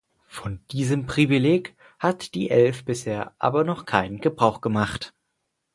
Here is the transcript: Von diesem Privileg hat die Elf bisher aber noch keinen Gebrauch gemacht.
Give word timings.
Von 0.25 0.65
diesem 0.71 1.05
Privileg 1.05 1.75
hat 1.99 2.33
die 2.33 2.49
Elf 2.49 2.85
bisher 2.85 3.35
aber 3.37 3.63
noch 3.63 3.85
keinen 3.85 4.19
Gebrauch 4.19 4.59
gemacht. 4.59 5.13